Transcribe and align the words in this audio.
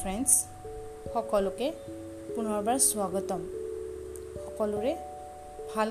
Friends 0.00 0.30
সকলোকে 1.14 1.66
পুনৰবাৰ 2.34 2.78
স্বাগতম। 2.88 3.40
সকলোৰে 4.44 4.92
ভাল 5.72 5.88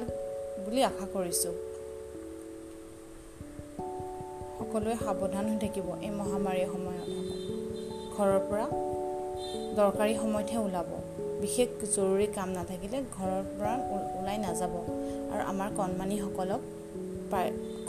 বুলি 0.65 0.81
আশা 0.89 1.05
কৰিছোঁ। 1.13 1.55
সকলোৱে 4.59 4.95
সাৱধান 5.05 5.45
হৈ 5.49 5.57
থাকিব 5.63 5.87
এই 6.05 6.11
মহামাৰীৰ 6.19 6.67
সময়ত। 6.73 7.09
ঘৰৰ 8.15 8.39
পৰা 8.49 8.65
দৰকাৰী 9.79 10.13
সময়তহে 10.21 10.59
ওলাব। 10.67 10.89
বিশেষ 11.41 11.69
জৰুৰী 11.95 12.27
কাম 12.37 12.49
নাথাকিলে 12.57 12.97
ঘৰৰ 13.17 13.41
পৰা 13.57 13.73
ওলাই 14.19 14.37
নাযাব। 14.45 14.73
আৰু 15.33 15.43
আমাৰ 15.51 15.69
কণমানিসকলক 15.77 16.61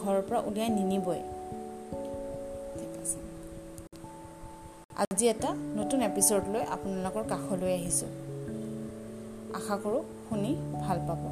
ঘৰৰ 0.02 0.20
পৰা 0.28 0.41
উলিয়াই 0.48 0.70
নিনিবই। 0.78 1.20
আজি 5.04 5.27
এটা 5.28 5.50
নতুন 5.77 6.00
এপিছ'ড 6.02 6.45
লৈ 6.52 6.62
আপোনালোকৰ 6.74 7.22
কাষলৈ 7.28 7.72
আহিছোঁ। 7.72 8.08
আশা 9.58 9.77
কৰোঁ 9.82 10.02
শুনি 10.28 10.50
ভাল 10.84 10.98
পাব। 11.08 11.22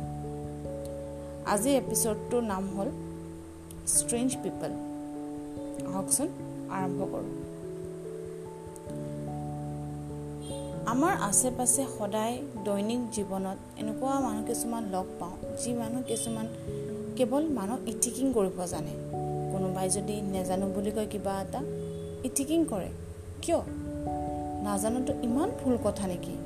আজিৰ 1.54 1.74
এপিছ'ডটোৰ 1.82 2.42
নাম 2.42 2.64
হ'ল 2.76 2.88
ষ্ট্ৰেঞ্জ 3.96 4.30
পিপল 4.42 4.70
আহকচোন 5.88 6.28
আৰম্ভ 6.70 7.00
কৰোঁ। 7.12 7.32
আমাৰ 10.86 11.12
আশে 11.20 11.50
পাশে 11.50 11.82
সদায় 11.98 12.34
দৈনিক 12.64 13.00
জীৱনত 13.14 13.58
এনেকুৱা 13.80 14.20
মানুহ 14.20 14.42
কিছুমান 14.46 14.82
লগ 14.84 15.06
পাওঁ 15.20 15.34
যি 15.60 15.70
মানুহ 15.72 16.00
কিছুমান 16.02 16.46
কেৱল 17.16 17.44
মানুহ 17.48 17.78
ইটিকিং 17.88 18.26
কৰিব 18.32 18.58
জানে। 18.66 18.94
কোনোবাই 19.52 19.88
যদি 19.90 20.14
নেজানো 20.34 20.66
বুলি 20.66 20.90
কয় 20.90 21.06
কিবা 21.06 21.34
এটা 21.42 21.60
ইটিকিং 22.24 22.60
কৰে। 22.64 22.90
কিয়? 23.42 23.60
নাজানোতো 24.62 25.12
ইমান 25.22 25.50
ভুল 25.50 25.78
কথা 25.84 26.06
নেকি? 26.06 26.36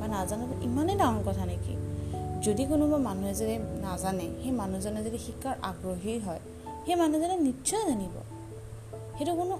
বা 0.00 0.06
নাজানোতো 0.08 0.64
ইমানেই 0.64 0.96
ডাঙৰ 0.96 1.22
কথা 1.26 1.46
নেকি? 1.46 1.76
যদি 2.42 2.64
কোনোবা 2.64 2.96
মানুহে 2.98 3.34
যদি 3.34 3.58
নাজানে 3.58 4.28
সেই 4.42 4.50
মানুহজনে 4.50 5.04
যদি 5.04 5.18
শিকাৰ 5.18 5.54
আগ্ৰহী 5.62 6.18
হয় 6.18 6.40
সেই 6.86 6.94
মানুহজনে 6.94 7.36
নিশ্চয় 7.36 7.84
জানিব। 7.84 8.14
সেইটো 9.18 9.34
কোনো 9.34 9.58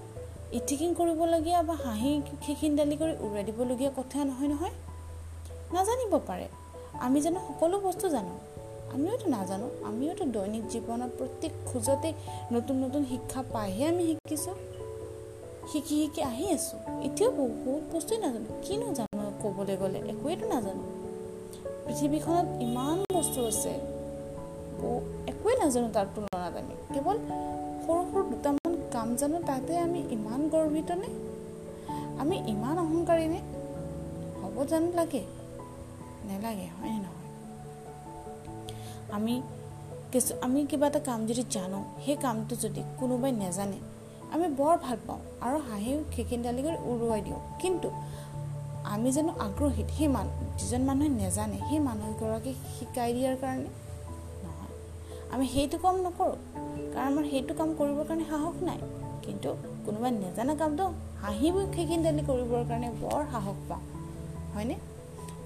ইটিকিং 0.51 0.95
কৰিবলগীয়া 0.95 1.63
বা 1.63 1.73
হাঁহি 1.73 2.21
খিখিন্দালি 2.41 2.97
কৰি 2.97 3.11
উৰুৱাই 3.11 3.43
দিবলগীয়া 3.43 3.91
কথা 3.97 4.25
নহয় 4.25 4.47
নহয়। 4.47 4.71
নাজানিব 5.73 6.19
পাৰে। 6.27 6.47
আমি 6.93 7.21
জানো 7.21 7.39
সকলো 7.39 7.79
বস্তু 7.79 8.09
জানো। 8.09 8.39
আমিওতো 8.93 9.29
নাজানো। 9.29 9.69
আমিওতো 9.83 10.25
দৈনিক 10.25 10.63
জীৱনত 10.69 11.09
প্ৰত্যেক 11.17 11.51
খোজতে 11.65 12.13
নতুন 12.51 12.83
নতুন 12.83 13.05
শিক্ষা 13.05 13.43
পাইহে 13.53 13.85
আমি 13.85 14.03
শিকিছোঁ। 14.05 14.55
শিকি 15.71 15.95
শিকি 16.01 16.21
আহি 16.21 16.45
আছোঁ। 16.49 17.01
এতিয়াও 17.01 17.31
বহুত 17.31 17.95
বস্তুৱেই 17.95 18.19
নাজানো। 18.19 18.61
কিনো 18.61 18.93
জানো 18.93 19.31
ক'বলৈ 19.43 19.75
গ'লে 19.77 19.99
একোৱেইতো 19.99 20.45
নাজানো। 20.47 20.83
পৃথিৱীখনত 21.85 22.61
ইমান 22.61 22.97
বস্তু 23.13 23.45
আছে। 23.45 23.69
একোৱেই 25.27 25.57
নাজানো 25.57 25.89
তাৰ 25.93 26.05
তুলনাত 26.15 26.57
আমি। 26.57 26.75
কেৱল 26.93 27.17
সৰু 27.85 28.01
সৰু 28.11 28.23
দুটামান 28.23 28.77
কাম 28.91 29.15
জানো 29.15 29.41
তাতে 29.47 29.77
আমি 29.77 29.99
ইমান 30.09 30.49
গৰ্বিতনে 30.49 31.07
আমি 32.19 32.43
ইমান 32.47 32.77
অহংকাৰীনে 32.77 33.39
হ'ব 34.41 34.65
জানো 34.65 34.91
লাগে। 34.95 35.23
নেলাগে 36.25 36.67
হয়নে 36.81 36.97
নহয়? 36.97 37.23
আমি 39.11 39.41
কিছু 40.11 40.35
আমি 40.41 40.65
কিবা 40.65 40.87
এটা 40.87 40.99
কাম 40.99 41.25
যদি 41.25 41.43
জানো 41.51 41.83
সেই 42.05 42.15
কামটো 42.15 42.55
যদি 42.55 42.83
কোনোবাই 42.99 43.31
নেজানে 43.31 43.92
আমি 44.33 44.47
বৰ 44.47 44.77
ভাল 44.77 44.97
পাওঁ 45.07 45.19
আৰু 45.41 45.57
হাঁহিও 45.57 46.03
খিখিন্দালি 46.11 46.61
কৰি 46.61 46.77
উৰুৱাই 46.91 47.21
দিওঁ। 47.21 47.39
কিন্তু 47.59 47.91
আমি 48.83 49.11
জানো 49.11 49.31
আগ্ৰহী 49.39 49.83
সেই 49.97 50.07
মানুহ 50.07 50.33
যিজন 50.57 50.81
মানুহে 50.81 51.09
নেজানে 51.09 51.57
সেই 51.69 51.79
মানুহগৰাকীক 51.79 52.55
শিকাই 52.79 53.13
দিয়াৰ 53.13 53.35
কাৰণে 53.41 53.69
নহয়। 54.43 54.71
আমি 55.31 55.47
সেইটো 55.47 55.77
কাম 55.77 55.95
নকৰোঁ। 55.95 56.35
কাৰণ 56.93 57.07
আমাৰ 57.07 57.23
সেইটো 57.23 57.53
কাম 57.53 57.69
কৰিবৰ 57.79 58.05
কাৰণে 58.07 58.25
সাহস 58.29 58.55
নাই। 58.63 58.79
কিন্তু 59.21 59.49
কোনোবাই 59.85 60.11
নেজানা 60.11 60.55
কামটো 60.55 60.85
হাঁহিব 61.21 61.55
খিখিন্দালি 61.75 62.21
কৰিবৰ 62.21 62.63
কাৰণে 62.69 62.89
বৰ 63.01 63.21
সাহস 63.31 63.57
পাওঁ। 63.69 63.81
হয়নে? 64.55 64.75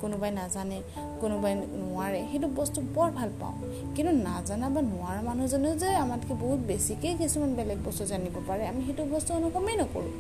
কোনোবাই 0.02 0.32
নাজানে 0.32 0.82
কোনোবাই 1.22 1.54
নোৱাৰে 1.56 2.20
সেইটো 2.32 2.48
বস্তু 2.48 2.82
বৰ 2.96 3.10
ভাল 3.12 3.30
পাওঁ। 3.40 3.56
কিন্তু 3.96 4.12
নাজানা 4.24 4.70
বা 4.70 4.82
নোৱাৰা 4.82 5.22
মানুহজনেও 5.22 5.76
যে 5.76 5.90
আমাতকৈ 5.96 6.36
বহুত 6.36 6.60
বেছিকৈ 6.68 7.16
কিছুমান 7.18 7.54
বেলেগ 7.56 7.78
বস্তু 7.86 8.06
জানিব 8.06 8.36
পাৰে 8.48 8.68
আমি 8.68 8.86
সেইটো 8.86 9.04
বস্তু 9.06 9.34
অনুভৱেই 9.34 9.76
নকৰোঁ। 9.76 10.12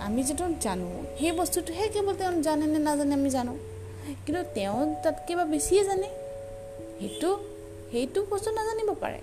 আমি 0.00 0.22
যিটো 0.22 0.44
জানো 0.60 0.88
সেই 1.18 1.32
বস্তুটোহে 1.32 1.88
কেৱল 1.88 2.14
তেওঁ 2.14 2.42
জানে 2.42 2.66
নে 2.66 2.78
নাজানে 2.78 3.14
আমি 3.14 3.30
জানো। 3.30 3.54
কিন্তু 4.26 4.42
তেওঁ 4.54 4.94
তাত 5.02 5.16
কিবা 5.26 5.44
বেছিয়ে 5.44 5.84
জানে। 5.84 6.08
সেইটো 7.00 7.38
সেইটো 7.90 8.26
বস্তু 8.30 8.50
নাজানিব 8.50 8.94
পাৰে। 9.00 9.18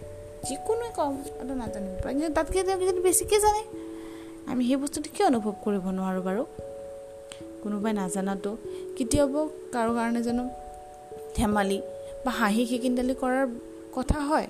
যিকোনোৱে 0.49 0.89
কম 0.95 1.13
এইটো 1.41 1.53
নাজানিব 1.53 1.93
পাৰে। 2.03 2.13
কিন্তু 2.13 2.33
তাতকৈ 2.33 2.63
তেওঁ 2.63 2.79
যদি 2.79 2.99
বেছিকৈ 2.99 3.39
জানে 3.39 3.61
আমি 4.47 4.67
সেই 4.67 4.75
বস্তুটো 4.75 5.09
কিয় 5.13 5.27
অনুভৱ 5.27 5.53
কৰিব 5.63 5.85
নোৱাৰোঁ 5.97 6.23
বাৰু? 6.23 6.45
কোনোবাই 7.63 7.93
নাজানাতো 7.93 8.57
কেতিয়াবা 8.97 9.41
কাৰো 9.73 9.91
কাৰণে 9.93 10.21
জানো 10.23 10.43
ধেমালি 11.37 11.79
বা 12.25 12.31
হাঁহি 12.31 12.63
খিকিন্দালি 12.65 13.13
কৰাৰ 13.21 13.45
কথা 13.93 14.17
হয় 14.19 14.47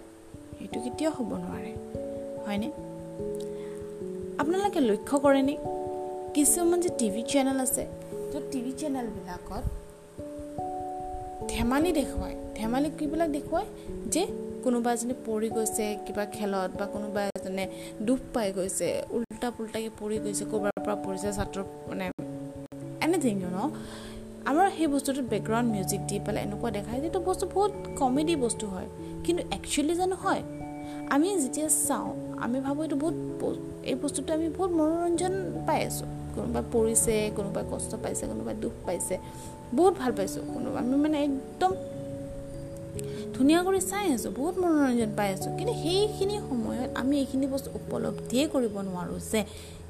সেইটো 0.57 0.77
কেতিয়াও 0.79 1.13
হ'ব 1.17 1.31
নোৱাৰে 1.43 1.71
হয়নে? 2.45 2.69
আপোনালোকে 4.41 4.79
লক্ষ্য 4.79 5.15
কৰেনে? 5.17 5.55
কিছুমান 6.33 6.79
যে 6.81 6.89
টিভি 6.99 7.21
চেনেল 7.27 7.59
আছে 7.59 7.83
য'ত 8.31 8.43
টিভি 8.51 8.71
চেনেলবিলাকত 8.71 9.63
ধেমালি 11.49 11.91
দেখুৱায় 11.91 12.35
ধেমালি 12.57 12.89
কিবিলাক 12.99 13.29
দেখুৱায় 13.29 13.67
যে 14.07 14.23
কোনোবা 14.63 14.89
এজনী 14.93 15.15
পৰি 15.25 15.49
গৈছে 15.49 15.85
কিবা 16.05 16.23
খেলত 16.25 16.69
বা 16.79 16.85
কোনোবা 16.85 17.21
এজনে 17.27 17.65
দুখ 18.01 18.19
পাই 18.33 18.47
গৈছে 18.53 18.87
উল্টা 19.09 19.47
পুল্টাকৈ 19.57 19.89
পৰি 19.99 20.17
গৈছে 20.23 20.43
ক'ৰবাৰ 20.51 20.71
পৰা 20.85 20.95
পৰিছে 21.05 21.29
ছাত্ৰ 21.37 21.57
মানে 21.89 22.05
এনিথিং 23.05 23.35
ন 23.55 23.59
আমাৰ 24.49 24.67
সেই 24.77 24.87
বস্তুটোত 24.93 25.25
বেকগ্ৰাউণ্ড 25.33 25.69
মিউজিক 25.75 26.01
দি 26.09 26.17
পেলাই 26.25 26.41
এনেকুৱা 26.47 26.69
দেখায় 26.77 26.99
যিটো 27.03 27.19
বস্তু 27.29 27.45
বহুত 27.55 27.71
কমেডি 27.99 28.35
বস্তু 28.45 28.65
হয় 28.73 28.87
কিন্তু 29.25 29.41
একচুৱেলি 29.57 29.93
জানো 30.01 30.15
হয়? 30.23 30.41
আমি 31.13 31.27
যেতিয়া 31.43 31.69
চাওঁ 31.87 32.09
আমি 32.45 32.57
ভাবোঁ 32.65 32.83
এইটো 32.85 32.97
বহুত 33.03 33.57
এই 33.89 33.95
বস্তুটো 34.03 34.29
আমি 34.37 34.47
বহুত 34.57 34.71
মনোৰঞ্জন 34.79 35.33
পাই 35.67 35.79
আছোঁ। 35.89 36.07
কোনোবাই 36.35 36.63
পৰিছে 36.73 37.15
কোনোবাই 37.37 37.63
কষ্ট 37.71 37.91
পাইছে 38.03 38.23
কোনোবাই 38.31 38.55
দুখ 38.63 38.73
পাইছে 38.85 39.15
বহুত 39.77 39.93
ভাল 40.01 40.11
পাইছোঁ। 40.17 40.43
কোনোবা 40.55 40.77
আমি 40.83 40.95
মানে 41.03 41.17
একদম 41.27 41.71
ধুনীয়া 43.35 43.59
কৰি 43.67 43.79
চাই 43.91 44.05
আছোঁ 44.15 44.31
বহুত 44.39 44.55
মনোৰঞ্জন 44.63 45.11
পাই 45.17 45.29
আছোঁ। 45.35 45.51
কিন্তু 45.57 45.73
সেইখিনি 45.83 46.35
সময়ত 46.49 46.89
আমি 47.01 47.13
এইখিনি 47.21 47.45
বস্তু 47.53 47.69
উপলব্ধিয়ে 47.79 48.43
কৰিব 48.53 48.75
নোৱাৰোঁ 48.87 49.19
যে 49.31 49.41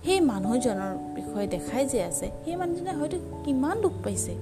সেই 0.06 0.20
মানুহজনৰ 0.32 0.92
বিষয়ে 1.18 1.48
দেখাই 1.48 1.84
যে 1.86 2.00
আছে 2.04 2.28
সেই 2.46 2.56
মানুহজনে 2.56 2.92
হয়তো 2.92 3.18
কিমান 3.46 3.76
দুখ 3.82 3.94
পাইছে 4.04 4.34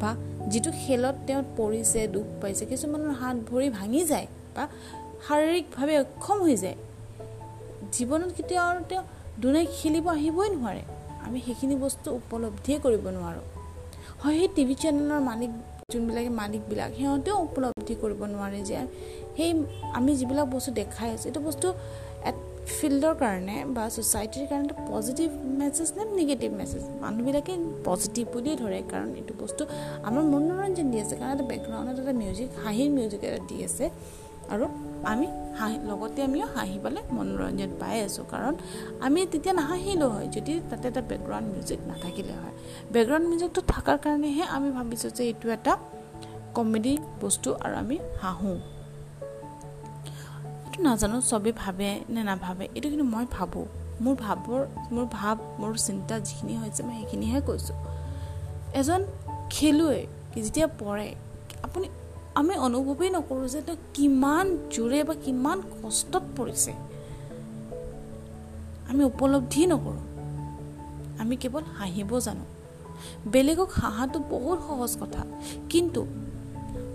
বা 0.00 0.10
যিটো 0.50 0.70
খেলত 0.82 1.16
তেওঁ 1.26 1.42
পৰিছে 1.56 2.00
দুখ 2.14 2.26
পাইছে 2.42 2.64
কিছুমানৰ 2.70 3.12
হাত 3.20 3.36
ভৰি 3.50 3.68
ভাঙি 3.78 4.02
যায় 4.04 4.26
বা 4.54 4.64
শাৰীৰিকভাৱে 5.26 5.94
অক্ষম 5.98 6.38
হৈ 6.42 6.56
যায়। 6.56 6.76
জীৱনত 7.92 8.30
কেতিয়াও 8.36 8.70
তেওঁ 8.88 9.02
দুনাই 9.42 9.66
খেলিব 9.76 10.06
আহিবই 10.08 10.48
নোৱাৰে। 10.56 10.82
আমি 11.26 11.38
সেইখিনি 11.46 11.74
বস্তু 11.76 12.08
উপলব্ধিয়ে 12.20 12.78
কৰিব 12.84 13.04
নোৱাৰোঁ। 13.16 13.44
হয় 14.22 14.34
সেই 14.38 14.48
টিভি 14.56 14.74
চেনেলৰ 14.74 15.20
মালিক 15.30 15.50
যোনবিলাকে 15.92 16.30
মালিকবিলাক 16.40 16.90
সিহঁতেও 16.96 17.36
উপলব্ধি 17.46 17.94
কৰিব 18.02 18.20
নোৱাৰে 18.32 18.60
যে 18.68 18.76
সেই 19.36 19.50
আমি 19.98 20.10
যিবিলাক 20.16 20.46
বস্তু 20.54 20.70
দেখাই 20.80 21.08
আছোঁ 21.14 21.26
এইটো 21.30 21.40
বস্তু 21.40 21.66
ফিল্ডৰ 22.72 23.14
কাৰণে 23.22 23.56
বা 23.76 23.84
ছ'চাইটিৰ 23.96 24.44
কাৰণে 24.50 24.66
এটা 24.68 24.76
পজিটিভ 24.92 25.28
মেছেজ 25.60 25.88
নে 25.96 26.04
নিগেটিভ 26.20 26.50
মেছেজ? 26.60 26.82
মানুহবিলাকে 27.04 27.52
পজিটিভ 27.88 28.24
বুলিয়ে 28.34 28.56
ধৰে 28.62 28.80
কাৰণ 28.92 29.08
এইটো 29.20 29.34
বস্তু 29.42 29.62
আমাৰ 30.08 30.22
মনোৰঞ্জন 30.34 30.86
দি 30.92 30.98
আছে 31.04 31.14
কাৰণ 31.20 31.32
এটা 31.36 31.46
বেকগ্ৰাউণ্ডত 31.52 31.98
এটা 32.04 32.14
মিউজিক 32.22 32.48
হাঁহিৰ 32.64 32.88
মিউজিক 32.98 33.20
এটা 33.28 33.40
দি 33.48 33.56
আছে। 33.68 33.86
আৰু 34.52 34.64
আমি 35.12 35.26
হাঁহি 35.58 35.76
লগতে 35.90 36.20
আমিও 36.22 36.46
হাঁহি 36.56 36.76
পেলাই 36.84 37.04
মনোৰঞ্জন 37.16 37.70
পাই 37.80 37.96
আছোঁ 38.06 38.24
কাৰণ 38.32 38.54
আমি 39.06 39.18
তেতিয়া 39.32 39.54
নাহাঁহিলোঁ 39.60 40.10
হয় 40.14 40.28
যদি 40.36 40.52
তাতে 40.70 40.84
এটা 40.88 41.02
বেকগ্ৰাউণ্ড 41.10 41.46
মিউজিক 41.54 41.80
নাথাকিলে 41.90 42.34
হয়। 42.42 42.54
বেকগ্ৰাউণ্ড 42.94 43.26
মিউজিকটো 43.30 43.60
থকাৰ 43.72 43.96
কাৰণেহে 44.04 44.44
আমি 44.56 44.68
ভাবিছোঁ 44.70 45.10
যে 45.16 45.22
এইটো 45.24 45.46
এটা 45.56 45.72
কমেডি 46.56 46.94
বস্তু 47.20 47.48
আৰু 47.64 47.74
আমি 47.82 47.96
হাঁহোঁ। 48.22 48.58
এইটো 50.74 50.82
নাজানো 50.82 51.20
চবেই 51.20 51.52
ভাবে 51.52 52.00
নে 52.08 52.22
নাভাবে 52.22 52.68
এইটো 52.74 52.88
কিন্তু 52.88 53.04
মই 53.04 53.26
ভাবোঁ। 53.30 53.66
মোৰ 54.02 54.14
ভাৱৰ 54.14 54.66
মোৰ 54.92 55.06
ভাৱ 55.12 55.36
মোৰ 55.60 55.74
চিন্তা 55.76 56.18
যিখিনি 56.18 56.56
হৈছে 56.56 56.82
মই 56.82 56.94
সেইখিনিহে 56.94 57.40
কৈছোঁ। 57.40 57.76
এজন 58.74 59.04
খেলুৱৈ 59.50 60.06
যেতিয়া 60.42 60.66
পৰে 60.66 61.14
আপুনি 61.62 61.88
আমি 62.34 62.54
অনুভৱেই 62.56 63.10
নকৰোঁ 63.10 63.48
যে 63.48 63.62
তেওঁ 63.62 63.76
কিমান 63.94 64.58
জোৰে 64.70 65.04
বা 65.04 65.14
কিমান 65.14 65.62
কষ্টত 65.62 66.22
পৰিছে। 66.36 66.72
আমি 68.88 69.04
উপলব্ধি 69.04 69.66
নকৰোঁ। 69.66 70.02
আমি 71.18 71.36
কেৱল 71.36 71.62
হাঁহিব 71.78 72.18
জানো। 72.18 72.44
বেলেগক 73.28 73.70
হাঁহাটো 73.70 74.18
বহুত 74.18 74.58
সহজ 74.58 74.96
কথা। 75.00 75.26
কিন্তু 75.70 76.06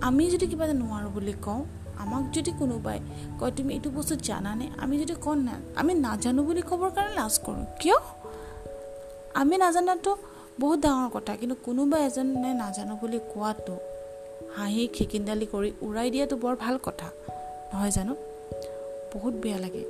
আমি 0.00 0.30
যদি 0.30 0.46
কিবা 0.46 0.64
এটা 0.64 0.74
নোৱাৰোঁ 0.74 1.10
বুলি 1.10 1.32
কওঁ 1.42 1.64
আমাক 2.02 2.24
যদি 2.32 2.52
কোনোবাই 2.58 2.98
কয় 3.40 3.52
তুমি 3.56 3.70
এইটো 3.74 3.88
বস্তু 3.90 4.14
জানানে? 4.28 4.66
আমি 4.78 4.94
যদি 5.02 5.14
কওঁ 5.24 5.36
না 5.48 5.54
আমি 5.80 5.92
নাজানো 6.06 6.40
বুলি 6.48 6.62
ক'বৰ 6.70 6.90
কাৰণে 6.96 7.12
লাজ 7.14 7.34
কৰোঁ। 7.46 7.64
কিয়? 7.80 7.98
আমি 9.34 9.54
নাজানাটো 9.56 10.10
বহুত 10.60 10.78
ডাঙৰ 10.84 11.08
কথা 11.12 11.32
কিন্তু 11.36 11.56
কোনোবা 11.66 11.96
এজনে 11.98 12.50
নাজানো 12.62 12.94
বুলি 13.00 13.18
কোৱাটো 13.32 13.74
হাঁহি 14.56 14.82
খিকিন্দালি 14.96 15.46
কৰি 15.52 15.70
উৰাই 15.86 16.08
দিয়াটো 16.10 16.36
বৰ 16.36 16.54
ভাল 16.56 16.76
কথা। 16.82 17.08
নহয় 17.70 17.90
জানো? 17.90 18.14
বহুত 19.12 19.34
বেয়া 19.34 19.58
লাগে। 19.58 19.82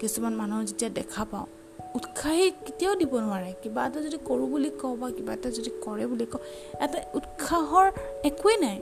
কিছুমান 0.00 0.32
মানুহৰ 0.40 0.64
যেতিয়া 0.64 0.90
দেখা 0.90 1.22
পাওঁ 1.30 1.46
উৎসাহী 1.94 2.46
কেতিয়াও 2.66 2.94
দিব 3.00 3.12
নোৱাৰে। 3.24 3.50
কিবা 3.62 3.80
এটা 3.86 4.00
যদি 4.06 4.18
কৰোঁ 4.28 4.46
বুলি 4.52 4.70
কওঁ 4.80 4.94
বা 5.00 5.08
কিবা 5.10 5.32
এটা 5.32 5.48
যদি 5.50 5.70
কৰে 5.84 6.04
বুলি 6.10 6.26
কওঁ 6.32 6.42
এটা 6.84 6.98
উৎসাহৰ 7.14 7.86
একোৱেই 8.24 8.56
নাই। 8.56 8.78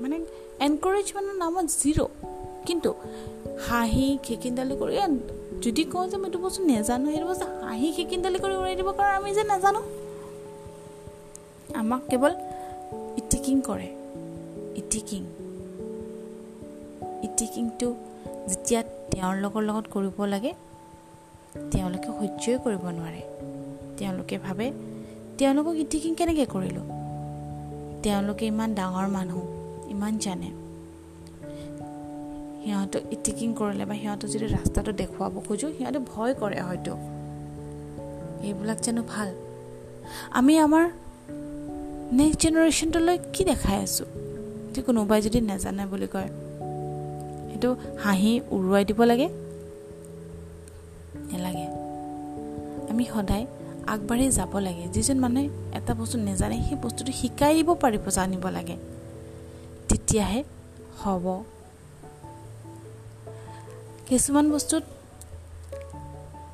মানে 0.00 0.16
এনকাৰেজমেণ্টৰ 0.60 1.36
নামত 1.36 1.64
জিৰ' 1.64 2.06
কিন্তু 2.66 2.94
হাঁহি 3.68 4.18
খিকিন্দালি 4.22 4.74
কৰি 4.74 4.96
যদি 5.62 5.84
কওঁ 5.84 6.08
যে 6.08 6.16
মই 6.16 6.24
এইটো 6.24 6.38
বস্তু 6.38 6.64
নেজানো 6.64 7.12
সেইটো 7.12 7.26
বস্তু 7.26 7.44
হাঁহি 7.44 7.92
খিকিন্দালি 7.92 8.38
কৰি 8.38 8.56
উৰাই 8.56 8.76
দিব 8.76 8.92
কাৰণ 8.92 9.14
আমি 9.16 9.34
যে 9.34 9.44
নাজানো। 9.44 9.82
আমাক 11.74 12.02
কেৱল 12.08 12.34
ইটিকিং 13.16 13.62
কৰে। 13.62 13.88
ইটিকিং। 14.76 15.24
ইটিকিংটো 17.22 17.94
যেতিয়া 18.48 18.82
তেওঁৰ 18.82 19.36
লগৰ 19.36 19.62
লগত 19.62 19.84
কৰিব 19.90 20.24
লাগে 20.24 20.54
তেওঁলোকে 21.70 22.06
সহ্যই 22.06 22.58
কৰিব 22.64 22.88
নোৱাৰে। 22.88 23.22
তেওঁলোকে 23.96 24.38
ভাবে 24.38 24.72
তেওঁলোকক 25.38 25.74
ইটিকিং 25.76 26.14
কেনেকৈ 26.14 26.46
কৰিলোঁ? 26.46 26.82
তেওঁলোকে 28.02 28.46
ইমান 28.46 28.74
ডাঙৰ 28.74 29.08
মানুহ। 29.08 29.55
ইমান 29.88 30.18
জানে। 30.18 30.50
সিহঁতক 32.64 33.12
ইটিকিং 33.12 33.54
কৰিলে 33.54 33.84
বা 33.84 33.94
সিহঁতক 33.94 34.28
যদি 34.28 34.46
ৰাস্তাটো 34.46 34.92
দেখুৱাব 34.92 35.40
খোজোঁ 35.48 35.72
সিহঁতে 35.78 35.98
ভয় 35.98 36.34
কৰে 36.34 36.60
হয়তো। 36.60 36.96
এইবিলাক 38.42 38.80
জানো 38.80 39.02
ভাল? 39.08 39.34
আমি 40.30 40.58
আমাৰ 40.58 40.90
নেক্সট 42.12 42.40
জেনেৰেশ্যনটোলৈ 42.40 43.18
কি 43.32 43.44
দেখাই 43.44 43.76
আছোঁ? 43.76 44.06
যে 44.74 44.82
কোনোবাই 44.82 45.22
যদি 45.22 45.40
নাজানে 45.40 45.86
বুলি 45.86 46.06
কয় 46.06 46.28
সেইটো 47.50 47.76
হাঁহি 47.98 48.40
উৰুৱাই 48.50 48.84
দিব 48.84 49.02
লাগে। 49.02 49.28
নেলাগে। 51.32 51.66
আমি 52.90 53.04
সদায় 53.04 53.46
আগবাঢ়ি 53.86 54.30
যাব 54.30 54.58
লাগে। 54.58 54.86
যিজন 54.92 55.18
মানুহে 55.18 55.48
এটা 55.74 55.94
বস্তু 55.94 56.18
নেজানে 56.18 56.62
সেই 56.68 56.78
বস্তুটো 56.82 57.12
শিকাই 57.12 57.54
দিব 57.54 57.74
পাৰিব 57.74 58.10
জানিব 58.10 58.48
লাগে। 58.48 58.76
তেতিয়াহে 60.06 60.44
হ'ব। 61.04 61.42
কিছুমান 64.08 64.50
বস্তুত 64.50 64.82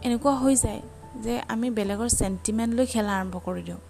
এনেকুৱা 0.02 0.32
হৈ 0.34 0.54
যায় 0.56 0.81
যে 1.25 1.40
আমি 1.49 1.70
বেলেগৰ 1.70 2.08
চেণ্টিমেণ্ট 2.08 2.75
লৈ 2.75 2.87
খেলা 2.87 3.12
আৰম্ভ 3.20 3.34
কৰি 3.44 3.62
দিওঁ। 3.62 3.81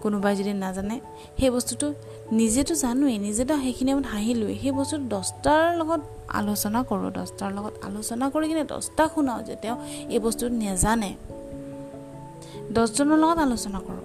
কোনোবাই 0.00 0.36
যদি 0.36 0.52
নাজানে 0.52 1.00
সেই 1.38 1.50
বস্তুটো 1.50 1.94
নিজেতো 2.32 2.74
জানোৱেই 2.74 3.18
নিজেতো 3.18 3.54
সেইখিনি 3.56 3.90
সময়ত 3.90 4.06
হাঁহিলোৱেই। 4.06 4.58
সেই 4.62 4.70
বস্তুটো 4.70 5.04
দহটাৰ 5.04 5.76
লগত 5.76 6.00
আলোচনা 6.28 6.82
কৰোঁ 6.82 7.10
দহটাৰ 7.10 7.50
লগত 7.52 7.72
আলোচনা 7.84 8.30
কৰি 8.30 8.48
কিনে 8.48 8.64
দহটা 8.64 9.08
শুনাওঁ 9.14 9.42
যে 9.42 9.56
তেওঁ 9.56 9.76
এই 10.08 10.18
বস্তুটো 10.18 10.54
নেজানে। 10.54 11.14
দহজনৰ 12.74 13.16
লগত 13.16 13.38
আলোচনা 13.38 13.78
কৰোঁ 13.78 14.04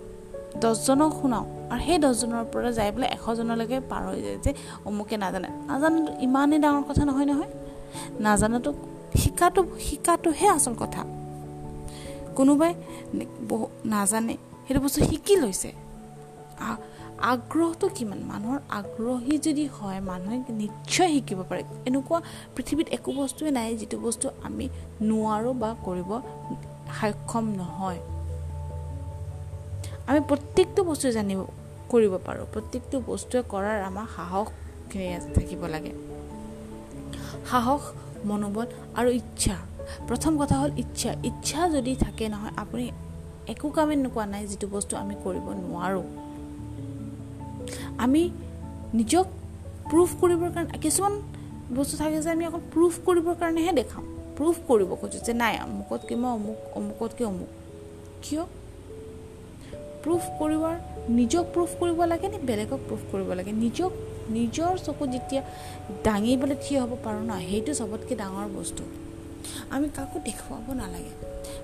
দহজনক 0.62 1.12
শুনাওঁ। 1.22 1.55
আৰু 1.72 1.82
সেই 1.86 1.98
দহজনৰ 2.04 2.44
পৰা 2.54 2.70
যাই 2.78 2.90
পেলাই 2.92 3.10
এশজনলৈকে 3.18 3.78
পাৰ 3.92 4.04
হৈ 4.08 4.20
যায় 4.26 4.38
যে 4.46 4.52
অমুকে 4.88 5.16
নাজানে। 5.18 5.50
নাজানাটো 5.70 6.12
ইমানেই 6.20 6.60
ডাঙৰ 6.60 6.84
কথা 6.90 7.04
নহয় 7.10 7.28
নহয়। 7.32 7.52
নাজানাটো 8.20 8.70
শিকাটো 9.22 9.62
শিকাটোহে 9.80 10.48
আচল 10.56 10.74
কথা। 10.80 11.02
কোনোবাই 12.36 12.74
বহু 13.50 13.66
নাজানে 13.86 14.36
সেইটো 14.66 14.80
বস্তু 14.82 15.00
শিকি 15.06 15.36
লৈছে। 15.36 15.70
আগ্ৰহটো 17.32 17.86
কিমান? 17.96 18.20
মানুহৰ 18.32 18.60
আগ্ৰহী 18.70 19.36
যদি 19.38 19.66
হয় 19.68 20.00
মানুহে 20.02 20.38
নিশ্চয় 20.62 21.10
শিকিব 21.14 21.40
পাৰে। 21.50 21.62
এনেকুৱা 21.86 22.18
পৃথিৱীত 22.56 22.88
একো 22.98 23.10
বস্তুৱে 23.12 23.52
নাই 23.52 23.78
যিটো 23.78 23.98
বস্তু 23.98 24.26
আমি 24.44 24.66
নোৱাৰোঁ 25.02 25.54
বা 25.62 25.70
কৰিব 25.86 26.10
সক্ষম 27.00 27.46
নহয়। 27.62 28.00
আমি 30.08 30.20
প্ৰত্যেকটো 30.20 30.84
বস্তু 30.84 31.12
জানিব 31.12 31.46
কৰিব 31.90 32.18
পাৰোঁ। 32.26 32.46
প্ৰত্যেকটো 32.54 33.02
বস্তুৱে 33.08 33.44
কৰাৰ 33.50 33.82
আমাৰ 33.82 34.06
সাহসখিনি 34.16 35.34
থাকিব 35.36 35.66
লাগে। 35.66 35.92
সাহস 37.50 37.82
মনোবল 38.26 38.66
আৰু 38.96 39.10
ইচ্ছা। 39.10 39.56
প্ৰথম 40.08 40.38
কথা 40.38 40.56
হ'ল 40.60 40.72
ইচ্ছা। 40.78 41.12
ইচ্ছা 41.24 41.70
যদি 41.70 41.96
থাকে 41.96 42.30
নহয় 42.30 42.52
আপুনি 42.58 42.92
একো 43.48 43.70
কামেই 43.70 43.98
নোকোৱা 43.98 44.26
নাই 44.26 44.48
যিটো 44.48 44.68
বস্তু 44.68 44.98
আমি 44.98 45.16
কৰিব 45.24 45.46
নোৱাৰোঁ। 45.50 46.04
আমি 47.98 48.32
নিজক 48.94 49.26
প্ৰুফ 49.90 50.10
কৰিবৰ 50.22 50.50
কাৰণে 50.52 50.78
কিছুমান 50.78 51.14
বস্তু 51.76 51.98
থাকে 51.98 52.22
যে 52.22 52.30
আমি 52.30 52.48
অকল 52.48 52.62
প্ৰুফ 52.74 52.94
কৰিবৰ 53.06 53.36
কাৰণেহে 53.40 53.72
দেখাওঁ। 53.72 54.06
প্ৰুফ 54.38 54.56
কৰিব 54.68 54.96
খোজোঁ 54.96 55.22
যে 55.26 55.34
নাই 55.34 55.60
অমুকতকৈ 55.64 56.16
মই 56.16 56.32
অমুক 56.32 56.58
অমুকতকৈ 56.78 57.26
অমুক। 57.26 57.48
কিয়? 58.22 58.44
প্ৰুফ 60.06 60.24
কৰিবৰ 60.40 60.76
নিজক 61.20 61.46
প্ৰুফ 61.54 61.72
কৰিব 61.80 62.00
লাগে 62.12 62.28
নে 62.34 62.38
বেলেগক 62.50 62.82
প্ৰুফ 62.88 63.02
কৰিব 63.12 63.30
লাগে? 63.40 63.52
নিজক 63.66 63.92
নিজৰ 64.38 64.74
চকুত 64.86 65.08
যেতিয়া 65.16 65.42
দাঙি 66.04 66.34
পেলাই 66.42 66.58
থিয় 66.66 66.80
হ'ব 66.82 66.92
পাৰোঁ 67.06 67.24
ন 67.30 67.34
সেইটো 67.50 67.72
চবতকৈ 67.80 68.16
ডাঙৰ 68.22 68.48
বস্তু। 68.58 68.84
আমি 69.76 69.88
কাকো 69.98 70.18
দেখুৱাব 70.28 70.68
নালাগে। 70.82 71.14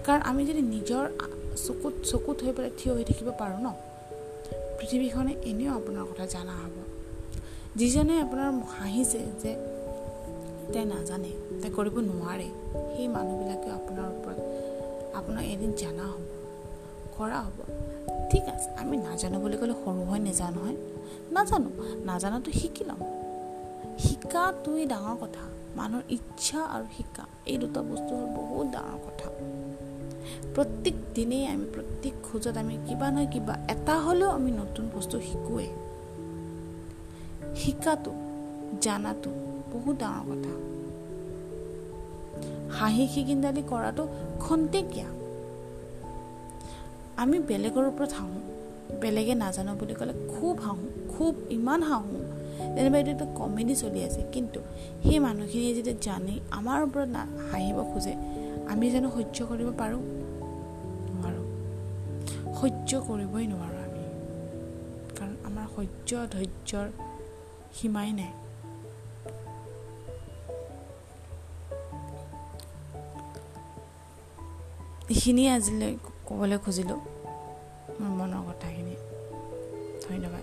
কাৰণ 0.06 0.22
আমি 0.30 0.42
যদি 0.50 0.62
নিজৰ 0.74 1.04
চকুত 1.66 1.94
চকুত 2.12 2.38
হৈ 2.44 2.52
পেলাই 2.58 2.72
থিয় 2.80 2.92
হৈ 2.96 3.04
থাকিব 3.10 3.28
পাৰোঁ 3.42 3.60
ন 3.66 3.68
পৃথিৱীখনে 4.78 5.34
এনেও 5.50 5.72
আপোনাৰ 5.80 6.04
কথা 6.10 6.26
জনা 6.34 6.56
হ'ব। 6.62 6.76
যিজনে 7.80 8.16
আপোনাৰ 8.26 8.50
হাঁহিছে 8.78 9.20
যে 9.44 9.52
তাই 10.74 10.86
নাজানে 10.94 11.32
তাই 11.62 11.72
কৰিব 11.78 11.96
নোৱাৰে 12.10 12.48
সেই 12.94 13.08
মানুহবিলাকে 13.16 13.70
আপোনাৰ 13.80 14.08
ওপৰত 14.16 14.40
আপোনাক 15.20 15.44
এদিন 15.54 15.72
জনা 15.82 16.06
হ'ব 16.12 16.24
কৰা 17.18 17.40
হ'ব। 17.46 17.58
ঠিক 18.32 18.46
আছে 18.56 18.70
আমি 18.82 18.98
নাজানো 18.98 19.38
বুলি 19.40 19.58
ক'লে 19.62 19.76
সৰু 19.84 20.02
হৈ 20.10 20.20
নাজানো 20.20 20.60
নহয় 20.60 20.78
নাজানো 21.32 21.70
নাজানাটো 22.06 22.52
শিকি 22.52 22.84
ল'ম। 22.90 23.02
শিকাটোৱেই 24.04 24.86
ডাঙৰ 24.94 25.16
কথা 25.24 25.44
মানুহৰ 25.78 26.04
ইচ্ছা 26.10 26.60
আৰু 26.76 26.86
শিকা 26.98 27.24
এই 27.46 27.58
দুটা 27.58 27.82
বস্তু 27.82 28.12
হ'ল 28.16 28.26
বহুত 28.38 28.68
ডাঙৰ 28.76 28.98
কথা। 29.06 29.28
প্ৰত্যেক 30.56 30.96
দিনেই 31.16 31.48
আমি 31.48 31.66
প্ৰত্যেক 31.76 32.14
খোজত 32.24 32.56
আমি 32.58 32.76
কিবা 32.88 33.08
নহয় 33.12 33.28
কিবা 33.34 33.54
এটা 33.74 33.96
হ'লেও 34.00 34.30
আমি 34.30 34.52
নতুন 34.52 34.86
বস্তু 34.96 35.16
শিকোৱে। 35.20 35.68
শিকাটো 37.56 38.12
জানাটো 38.82 39.32
বহুত 39.74 39.96
ডাঙৰ 40.04 40.24
কথা। 40.30 40.54
হাঁহি 42.80 43.06
শিকিন্দালি 43.08 43.64
কৰাটো 43.72 44.04
খন্তেকীয়া। 44.40 45.10
আমি 47.22 47.40
বেলেগৰ 47.40 47.86
ওপৰত 47.86 48.12
হাঁহোঁ 48.14 48.42
বেলেগে 49.00 49.34
নাজানো 49.36 49.76
বুলি 49.76 49.94
ক'লে 49.94 50.14
খুব 50.28 50.56
হাঁহোঁ 50.58 50.88
খুব 51.18 51.34
ইমান 51.50 51.84
হাঁহোঁ। 51.84 52.20
যেনিবা 52.76 52.98
এইটো 52.98 53.12
এটা 53.12 53.26
কমেডি 53.36 53.76
চলি 53.76 54.04
আছে 54.04 54.22
কিন্তু 54.32 54.60
সেই 55.04 55.20
মানুহখিনিয়ে 55.20 55.74
যেতিয়া 55.74 55.96
জানি 56.02 56.40
আমাৰ 56.52 56.80
ওপৰত 56.84 57.08
না 57.08 57.28
হাঁহিব 57.52 57.78
খোজে 57.94 58.14
আমি 58.68 58.86
জানো 58.92 59.08
সহ্য 59.12 59.38
কৰিব 59.46 59.70
পাৰোঁ 59.78 60.02
নোৱাৰোঁ। 61.16 61.46
সহ্য 62.60 62.90
কৰিবই 63.08 63.46
নোৱাৰোঁ 63.48 63.80
আমি। 63.88 64.04
কাৰণ 65.18 65.34
আমাৰ 65.46 65.66
সহ্য 65.76 66.10
ধৈৰ্যৰ 66.34 66.88
সীমাই 67.74 68.12
নাই। 68.12 68.32
এইখিনিয়ে 75.10 75.52
আজিলৈ 75.52 75.96
ক'বলৈ 76.32 76.58
খুজিলোঁ 76.58 77.00
মোৰ 78.00 78.12
মনৰ 78.20 78.42
কথাখিনি। 78.48 78.96
ধন্যবাদ। 80.10 80.41